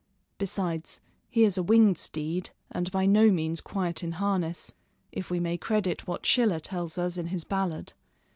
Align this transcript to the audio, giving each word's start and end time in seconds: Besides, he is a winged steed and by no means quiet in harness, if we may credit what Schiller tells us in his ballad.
Besides, 0.39 0.99
he 1.29 1.43
is 1.43 1.59
a 1.59 1.61
winged 1.61 1.99
steed 1.99 2.49
and 2.71 2.89
by 2.91 3.05
no 3.05 3.29
means 3.29 3.61
quiet 3.61 4.01
in 4.03 4.13
harness, 4.13 4.73
if 5.11 5.29
we 5.29 5.39
may 5.39 5.59
credit 5.59 6.07
what 6.07 6.25
Schiller 6.25 6.59
tells 6.59 6.97
us 6.97 7.17
in 7.17 7.27
his 7.27 7.43
ballad. 7.43 7.93